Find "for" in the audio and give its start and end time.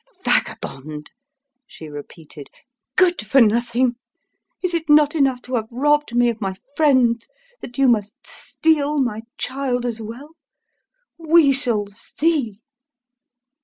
3.23-3.39